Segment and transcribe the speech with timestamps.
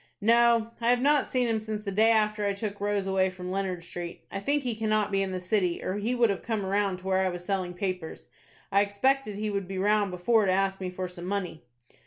[0.19, 3.51] "No, I have not seen him since the day after I took Rose away from
[3.51, 4.23] Leonard Street.
[4.31, 7.05] I think he cannot be in the city, or he would have come round to
[7.05, 8.29] where I was selling papers.
[8.71, 11.61] I expected he would be round before to ask me for some money."